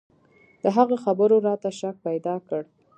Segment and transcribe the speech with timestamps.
[0.63, 2.63] د هغه خبرو راته شک پيدا کړ.